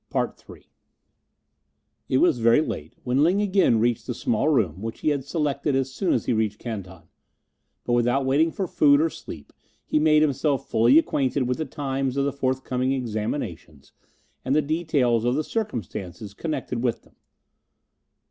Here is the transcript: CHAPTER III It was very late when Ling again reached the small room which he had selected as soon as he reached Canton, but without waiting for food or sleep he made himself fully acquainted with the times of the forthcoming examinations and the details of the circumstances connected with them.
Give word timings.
CHAPTER 0.11 0.55
III 0.55 0.65
It 2.09 2.17
was 2.17 2.39
very 2.39 2.61
late 2.61 2.95
when 3.03 3.21
Ling 3.21 3.39
again 3.39 3.77
reached 3.79 4.07
the 4.07 4.15
small 4.15 4.49
room 4.49 4.81
which 4.81 5.01
he 5.01 5.09
had 5.09 5.23
selected 5.23 5.75
as 5.75 5.93
soon 5.93 6.11
as 6.11 6.25
he 6.25 6.33
reached 6.33 6.57
Canton, 6.57 7.03
but 7.83 7.93
without 7.93 8.25
waiting 8.25 8.49
for 8.51 8.65
food 8.65 8.99
or 8.99 9.11
sleep 9.11 9.53
he 9.85 9.99
made 9.99 10.23
himself 10.23 10.67
fully 10.67 10.97
acquainted 10.97 11.43
with 11.47 11.59
the 11.59 11.65
times 11.65 12.17
of 12.17 12.25
the 12.25 12.33
forthcoming 12.33 12.93
examinations 12.93 13.91
and 14.43 14.55
the 14.55 14.61
details 14.63 15.23
of 15.23 15.35
the 15.35 15.43
circumstances 15.43 16.33
connected 16.33 16.81
with 16.83 17.03
them. 17.03 17.13